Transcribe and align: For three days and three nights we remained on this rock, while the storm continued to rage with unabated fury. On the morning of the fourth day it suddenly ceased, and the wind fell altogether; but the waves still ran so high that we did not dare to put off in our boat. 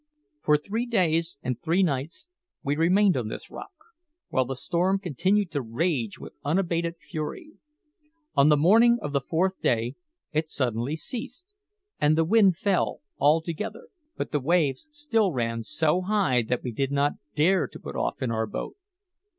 For 0.41 0.57
three 0.57 0.87
days 0.87 1.37
and 1.43 1.61
three 1.61 1.83
nights 1.83 2.27
we 2.63 2.75
remained 2.75 3.15
on 3.15 3.27
this 3.27 3.51
rock, 3.51 3.69
while 4.29 4.45
the 4.45 4.55
storm 4.55 4.97
continued 4.97 5.51
to 5.51 5.61
rage 5.61 6.17
with 6.17 6.33
unabated 6.43 6.95
fury. 6.99 7.51
On 8.33 8.49
the 8.49 8.57
morning 8.57 8.97
of 8.99 9.13
the 9.13 9.21
fourth 9.21 9.61
day 9.61 9.93
it 10.31 10.49
suddenly 10.49 10.95
ceased, 10.95 11.53
and 11.99 12.17
the 12.17 12.25
wind 12.25 12.57
fell 12.57 13.01
altogether; 13.19 13.89
but 14.17 14.31
the 14.31 14.39
waves 14.39 14.87
still 14.89 15.33
ran 15.33 15.63
so 15.63 16.01
high 16.01 16.41
that 16.41 16.63
we 16.63 16.71
did 16.71 16.91
not 16.91 17.11
dare 17.35 17.67
to 17.67 17.79
put 17.79 17.95
off 17.95 18.23
in 18.23 18.31
our 18.31 18.47
boat. 18.47 18.77